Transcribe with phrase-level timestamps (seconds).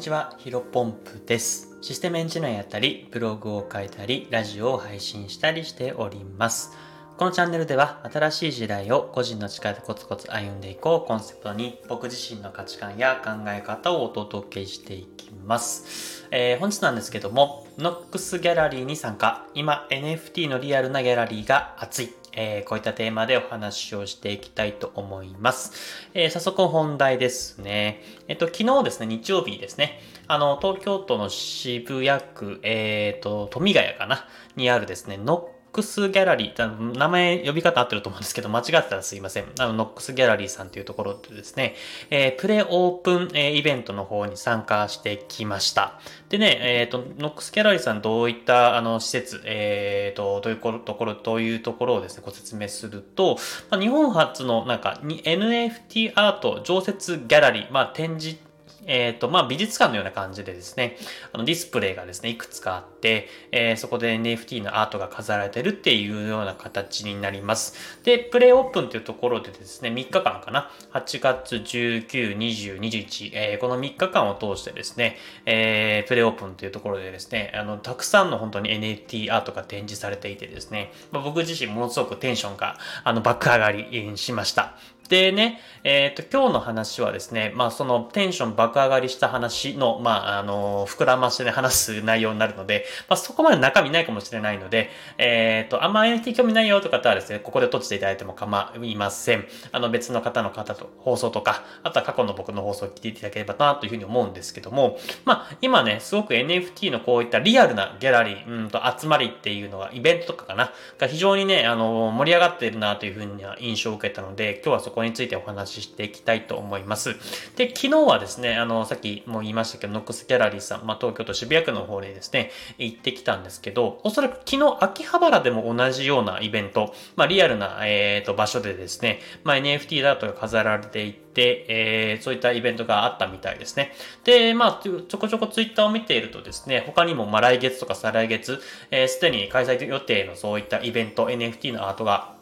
[0.00, 1.76] にちは、ヒロポンプです。
[1.82, 6.70] システムエンジニアやったり、ブログを書いたり、ラジオを配信したりしております。
[7.18, 16.26] このチャンネルでは、新しい時代を個人の力でコツコツ歩んでいこうコンセプトに、僕自身の価値観や考え方をお届けしていきます。
[16.30, 19.48] えー、本日なんですけども、Nox ギャラリーに参加。
[19.52, 22.14] 今、NFT のリアルなギャラリーが熱い。
[22.32, 25.72] えー、こういったテーマでお話をしていきたいと思います。
[26.14, 28.02] えー、早速本題ですね。
[28.28, 34.26] えっと、昨日ですね、日曜日ですね、あの、東京都の渋谷区、えっ、ー、と、富ヶ谷かな、
[34.56, 39.44] にあるですね、ノックスギャラリー、名前呼び方合ってると思うんですけど、間違ってたらすいません。
[39.58, 41.76] あの、ノックスギャラリーさんというところでですね、
[42.10, 46.00] えー、プレオープン、えー、イベントの方に参加してきました。
[46.28, 53.36] でね、えっ、ー、と、ノックスギャラリーさんどういった、あの、施設、えっ、ー、と、どういうところ、どういうところをですね、ご説明すると、
[53.70, 58.38] まあ、日本初の、なんか、NFT アート常設ギャラリー、まあ、展示
[58.86, 60.96] えっ、ー、と、まあ、美術館のような感じでですね、
[61.32, 67.74] あの、ディスプレイがですね、いくつかあって、えー、そこで NFT のアートが飾られてるっていうような形になります。
[68.04, 84.74] で、プレイオープンというところでですね、3日間かな、8月19、20、21、えー、この3日間を通してですね、えー、プレイオープンというところでですね、あの、たくさんの本当に NFT アートが展示されていてですね、まあ、僕自身ものすごくテンションが、あの、爆上がりしました。
[85.10, 94.88] でね、えっ、ー、と、今日の話はですね、まあ、そのテンション爆上がりした話の、まあ、あの、膨らましてね、話す内容になるので、まあ、そこまで中身ないかもしれないので、
[95.18, 99.46] えっ、ー、と、あんま NFT 興味ないよとか方はですね、ここで閉じていただいても構いません。
[99.72, 117.14] あの、別の方の方と放送とか、あとは過去の僕の放送を聞いていただければなというふうに思うんですけども、まあ、今ね、すごく NFT のこういったリアルなギャラリー、うんと集まりっていうのが、イベントとかかな、が非常にね、あの、盛り上がっているなというふうな印象を受けたので、今日はそこについてお話ししていきたいと思います。
[117.56, 133.92] で、昨日はですね、あの、さっきも言いましたけど、ノックスギャラリーさん、まあ、東京都渋谷区の方でですね、行ってきたんですけど、おそらく昨日秋葉原でも同じようなイベント、まあ、リアルな、えっ、ー、と、場所でですね、まあ、NFT だとか飾られていて、えー、そういったイベントがあったみたいですね。
[134.24, 138.60] で、まあ、ちょこちょこツイッターを見ているとですね、他にも、まあ、来月とか再来月、
[138.90, 142.39] えー、すでに開催予定のそういったイベント、NFT のアートが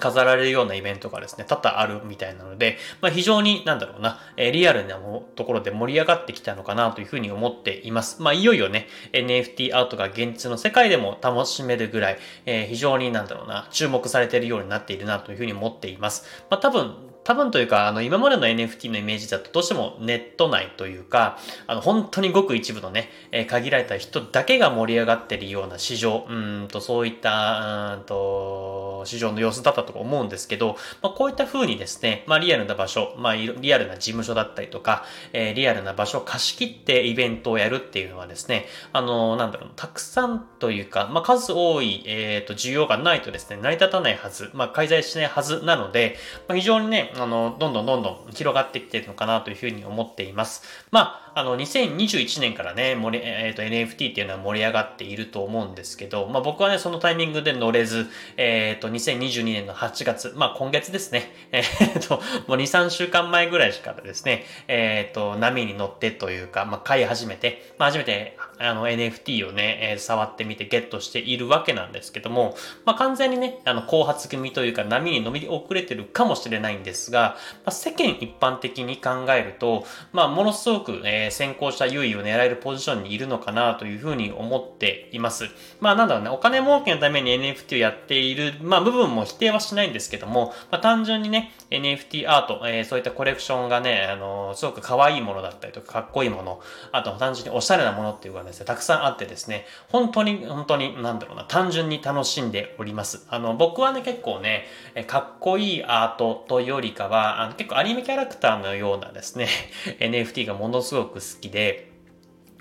[0.00, 4.98] 飾られるようなイベントがですね、多々あるみたいなので、まあ、非常に、なんだろうな、えリアルな
[5.36, 8.22] ところで盛り上がってきたのかなというふうに思っています。
[8.22, 16.44] まあ、いよいよね、NFT アートが現実の世界でも楽しめるぐらい、えー、非常になんだろうな、注目されているようになっているなというふうに思っています。
[16.50, 35.04] まあ、多分、多分というか、あの、今までの NFT のイメージだとどうしてもネット内というか、あの、本当にごく一部のね、えー、限られた人だけが盛り上がっているような市場、うんと、そういった、うんと、市場の様子だったと思うんですけど、まあ、こういった風にですね、まあ、リアルな場所、まあ、リアルな事務所だったりとか、
[35.34, 38.64] えー、リアルな場所を貸し切ってイベントをやるっていうのはですね、
[38.94, 46.16] あの、なんだろう、たくさんというか、まあ、数多い、えっ、ー、と、需要がないとですね、成り立たないはず、まあ、開催しないはずなので、
[46.48, 50.62] まあ、非常にね、あの、どんどんどんどん広がってきてるのかなというふうに思っています。
[50.90, 62.16] まあ、あの、2021年からね、盛り、えっ、ー、と、NFT っていうのは盛り上がっていると思うんですけど、まあ僕はね、そのタイミングで乗れず、えっ、ー、と、2022年の8月、まあ今月ですね、 えっ、ー、と、
[62.46, 72.54] もう2、3週間前ぐらいしかですね、えっ、と、波に乗ってというか、まあ買い始めて、まあ初めて、あの、NFT をね、え触ってみてゲットしているわけなんですけども、
[72.84, 85.48] まあ完全にね、あの、後発組というか波に乗り遅れてるかもしれないんですが、まあ、世間一般的に考えると、まあものすごく、えー、先行した優位を狙えるポジションにいるのかなというふうに思っています。
[85.80, 96.60] まあなんだろうね、お金儲けのために NFT をやっている、まあ部分も否定はしないんですけども、まあ単純にね、NFT アート、えー、そういったコレクションがね、あのー、すごく可愛いものだったりとか、かっこいいもの、
[96.92, 103.26] あと単純におしゃれなものっていうのがですね、たくさんあってですね、本当に、本当に、なんだろうな、単純に楽しんでおります。
[103.28, 104.66] あの、僕はね、結構ね、
[105.06, 109.48] かっこいいアートというよりかは、あの結構アニメキャラクターのようなですね、
[110.00, 111.89] NFT がものすごく好きで、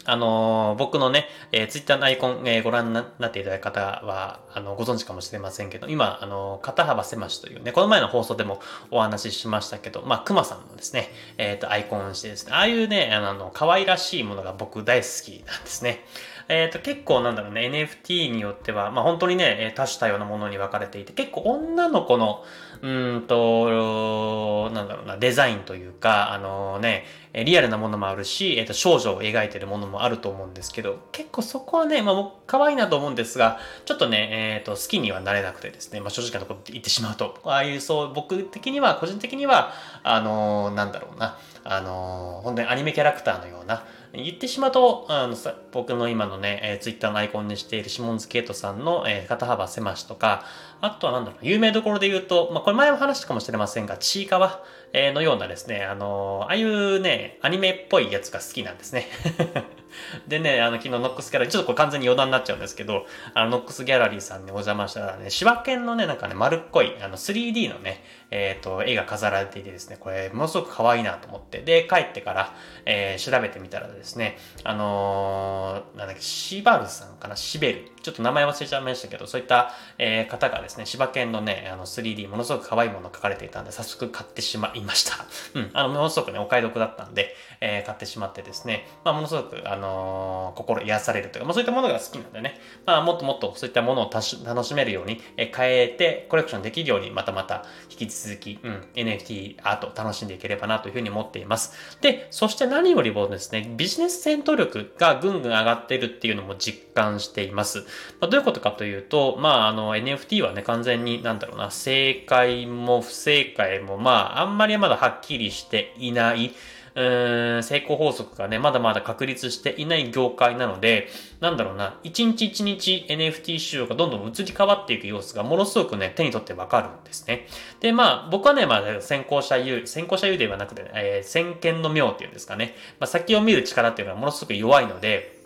[0.06, 8.60] あのー、僕のね、えー、ツイッターのアイコン、えー、ご覧になっていただいた方は、あの、ご存知かもしれませんけど、今、あの、肩幅狭しというね、この前の放送でも
[8.92, 16.04] お話ししましたけど、まあ、熊さんのですね、えっ、と、アイコンしてですね、ああいうね、あの、可愛らしいものが僕大好きなんですね。
[16.50, 22.44] えっ、ー、と、結構なんだろうね、NFT によっては、まあ本当にね、多種多様なものに分かれていて、結構女の子の、
[22.81, 43.84] うんと、なんだろうな、デザインというか、あのね、リアルなものもあるし、えっ、ー、と、少女を描いてるものもあると思うんですけど、結構そこはね、まあ、可愛いなと思うんですが、ちょっとね、えっ、ー、と、好きにはなれなくてですね、まあ、正直なところ言ってしまうと、ああいう、そう、僕的には、個人的には、あのー、なんだろうな、あの本当にアニメキャラクターのような、
[44.14, 45.36] 言ってしまうと、あの
[45.72, 50.44] 僕の今のね、えー、ツイッターのアイコンにしているシモンズ・ケイトさんの、えー、肩幅狭しとか、
[50.82, 54.64] あとはなんだろう、有名どころで言うと、まあ、これ前も話したかもしれませんが、ちいかわ
[54.94, 59.08] のようなですね、あのー、ああいうね、アニメっぽいやつが好きなんですね。
[60.28, 72.56] でね、あの、昨日ノックスギャラリー、ちょっとこれ完全に余談になっちゃうんですけど、あの、ノックスギャラリーさんにお邪魔したらね、柴犬のね、なんかね、丸っこい、あの、3D のね、えっ、ー、と、絵が飾られていてですね、これ、ものすごく可愛いなと思って、で、帰ってから、
[72.86, 77.92] えー、調べてみたらですね、あのー、なんだっけ、シバルさんかな、シベル。
[78.02, 85.25] ちょっと名前忘れちゃいましたけど、そういった、えー、方がですね、柴犬のね、あの 3D ものすごく可愛いもの書かれていたんで、早速買ってしまいました。
[85.54, 94.24] うん、あの、ものすごくね、お買い得だったんで、えー、買ってしまってですね、まあ、ものすごく、あのー、心癒されるというか、まあ、そういったものが好きなんでね、まあ、もっともっとそういったものを楽
[94.64, 101.74] しめるように、えー、変えて、コレクションできるように、またまた引き続続き、うん、NFT アート楽しんでいければなというふうに思っています。
[102.01, 107.80] で、そして何よりもですね、ビジネス戦闘力がぐんぐん上がってるっていうのも実感しています。
[108.19, 116.54] まあ、どういうことかというと、まあ、あの、NFT はね、完全に、なんだろうな、正解も不正解も、まあ、あんまりまだはっきりしていない、
[116.95, 121.07] 成功法則がね、まだまだ確立していない業界なので、
[121.39, 127.47] なんだろうな、一日一日 NFT 市場がどんどん移り変わっていく様子がものすごくね、手に取ってわかるんですね。
[127.80, 132.75] で、まあ、僕はね、まあ、先行者優、先行者優ではなくて、えー、先見の妙っていうんですかね。
[133.00, 135.39] まあ、先を見る力っていうのはものすごく弱いので、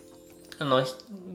[0.58, 0.84] あの、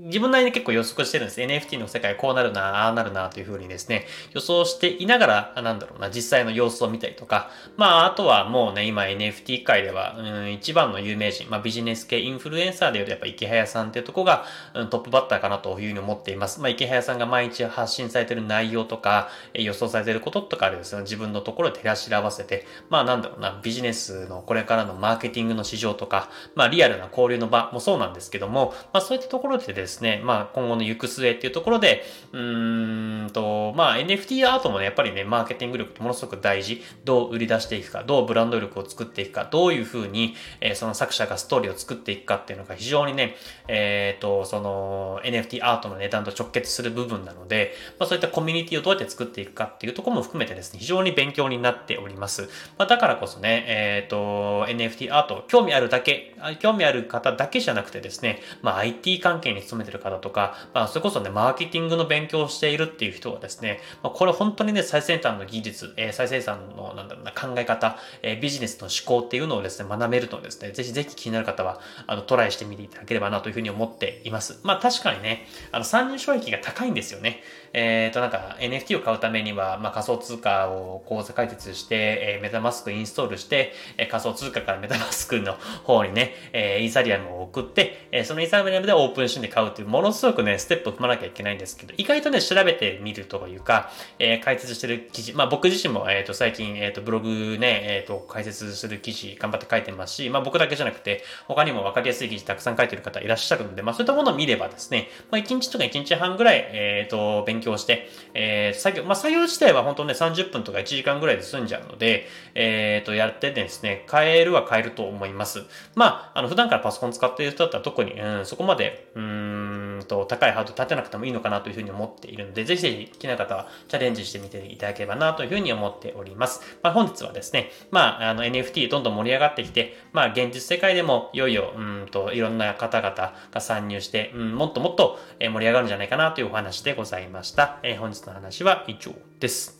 [0.01, 1.41] 自分なりに結構予測してるんです。
[1.41, 16.61] NFT の世界こうなるな、ああなるなというふうにですね、予想していながら、なんだろうな、実際の様子を見たりとか、まあ、あとはもうね、今 NFT 界では、うん、一番の有名人、まあ、ビジネス系インフルエンサーで言うとやっぱ池早さんっていうとこが、うん、トップバッターかなというふうに思っています。
[16.61, 36.81] まあ、池早さんが毎日発信されてる内容とか、え予想されてることとかでですね、自分のところで照らし合わせて、まあ、なんだろうな、ビジネスのこれからのマーケティングの市場とか、まあ、リアルな交流の場もそうなんですけども、まあ、そういったところでですね、ですねまあ、今後の行く末っていうところで、うーんと、まあ NFT アートもね、やっぱりね、マーケティング力ってものすごく大事。
[37.03, 43.35] どう売り出していくか、どうブランド力を作っていくか、どういうふうに、えー、その作者がストーリーを作っていくかっていうのが非常にね、
[43.67, 52.49] えっ、ー、と、その NFT アートの値段と直結する部分なので、まあそういったコミュニティをどうやって作っていくかっていうところも含めてですね、非常に勉強になっております。
[52.77, 74.59] まあだからこそね、えっ、ー、と、NFT アート、興味あるだけ、興味ある方だけじゃなくてですね、まあ IT 関係に勤めてる方とか、まあそれこそね、マーケティングの勉強をしているっていう人はですね、まあ、これ本当にね、最先端の技術、えー、最先端のなんだろうな考え方、えー、ビジネスの思考っていうのをですね、学べるとですね、ぜひぜひ気になる方は、あの、トライしてみていただければなというふうに思っています。
[74.63, 77.41] まあ確かにね、あの、参入障壁が高いんですよね。
[77.73, 85.53] えっ、ー、と、なんか NFT を買うためには、まあ仮想通貨を口座開設して、えー、メタマスクインストールして、えー、仮想通貨からメタマスクの
[85.83, 93.89] 方にね、えー、イーサリアムを送って、えー、そのイーサリアムでオープンシーンで買うっていう、ものすごくね、ステップを踏まなきゃいけないんですけど、意外とね、調べてみるというか、
[94.19, 115.63] えー、解説してる記事、まあ僕自身も、えっ、ー、と、最近、えっ、ー、と、ブログね、えっ、と、解説する記事頑張って書いてますし、まあ僕だけじゃなくて、他にも分かりやすい記事たくさん書いてる方いらっしゃるので、まあそういったものを見ればですね、まあ1日とか1日半ぐらい、えっ、と、勉強して、え作業、まあ作業自体は本当ね、30分とか1時間ぐらいで済んじゃうので、えっ、と、やってですね、変えるは変えると思います。
[115.95, 119.58] まあ、あの、普段からパソコン使っている人だったら特に、うん、そこまで、うん、
[120.07, 126.61] と、高いハード立てなくてもいいのかなというふうに思っているので、ぜひぜひ好きな方はチャレンジしてみていただければなというふうに思っております。
[126.83, 137.79] まあ、本日はですね、まあ、あの NFT どんどん盛り上がってきて、まあ、現実世界でもいよいよ、うんと、いろんな方々が参入して、うん、もっともっと盛り上がるんじゃないかなというお話でございました。
[137.83, 139.78] えー、本日の話は以上です。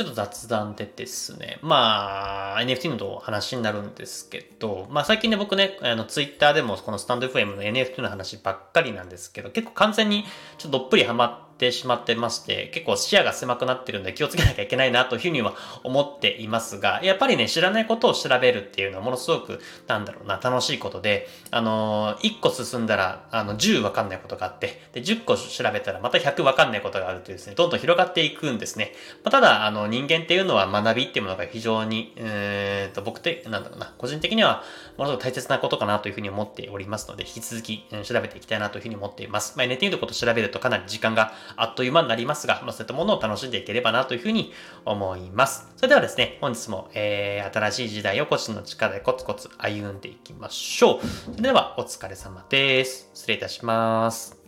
[0.00, 10.24] ちょっと雑談でですね、まあ、NFT の話になるんですけど、まあ最近ね、僕ね、あの、ツイッターでもこのスタンド FM の NFT の話ばっかりなんですけど、結構完全に
[10.56, 28.92] ちょっとどっぷりハマって、ってしまってまして、結構視野が狭くなってるんで気をつけなきゃいけないなというふうには思っていますが、やっぱりね、知らないことを調べるっていうのはものすごく、なんだろうな、楽しいことで、あのー、1個進んだら、あの、10わかんないことがあって、で、10個調べたらまた100わかんないことがあるというですね、どんどん広がっていくんですね。
[29.22, 34.62] まあ、ただ、あの、人間っていうのは学びっていうものが非常に、えーと、僕って、なんだろうな、個人的には、
[34.96, 39.54] ものすごく大切なことかなというふうに思っておりますので、引き続き、うん、調べていきたいなというふうに思っています。
[39.56, 44.52] まあ、NFT のことを調べるとかなり時間があっという間になりますが、まあ、そういったものを楽しんでいければなというふうに
[44.84, 45.68] 思います。
[45.76, 51.06] それではですね、本日も、えー、新しい時代を個人の力でコツコツ歩んでいきましょう。
[51.06, 53.10] それではお疲れ様です。
[53.14, 54.40] 失礼いたします。